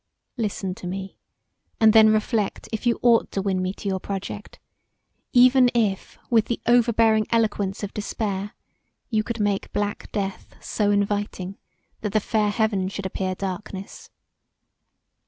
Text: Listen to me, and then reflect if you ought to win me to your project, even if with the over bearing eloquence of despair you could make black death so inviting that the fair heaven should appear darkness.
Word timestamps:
Listen 0.35 0.73
to 0.73 0.87
me, 0.87 1.19
and 1.79 1.93
then 1.93 2.09
reflect 2.11 2.67
if 2.71 2.87
you 2.87 2.97
ought 3.03 3.31
to 3.31 3.39
win 3.39 3.61
me 3.61 3.71
to 3.73 3.87
your 3.87 3.99
project, 3.99 4.57
even 5.31 5.69
if 5.75 6.17
with 6.31 6.45
the 6.45 6.59
over 6.65 6.91
bearing 6.91 7.27
eloquence 7.29 7.83
of 7.83 7.93
despair 7.93 8.55
you 9.11 9.23
could 9.23 9.39
make 9.39 9.71
black 9.73 10.11
death 10.11 10.55
so 10.59 10.89
inviting 10.89 11.55
that 11.99 12.13
the 12.13 12.19
fair 12.19 12.49
heaven 12.49 12.87
should 12.89 13.05
appear 13.05 13.35
darkness. 13.35 14.09